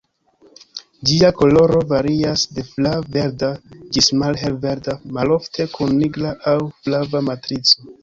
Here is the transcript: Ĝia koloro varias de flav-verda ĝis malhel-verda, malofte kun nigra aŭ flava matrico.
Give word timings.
Ĝia 1.09 1.29
koloro 1.41 1.81
varias 1.91 2.47
de 2.57 2.65
flav-verda 2.71 3.51
ĝis 3.99 4.11
malhel-verda, 4.25 4.99
malofte 5.21 5.71
kun 5.79 5.97
nigra 6.03 6.37
aŭ 6.57 6.61
flava 6.83 7.27
matrico. 7.33 7.93